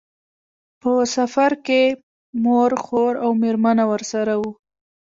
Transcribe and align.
په 0.81 0.91
سفر 1.15 1.51
کې 1.65 1.81
یې 1.89 1.97
مور، 2.43 2.71
خور 2.83 3.13
او 3.23 3.29
مېرمنه 3.41 3.83
ورسره 3.91 4.33
وو. 4.41 4.51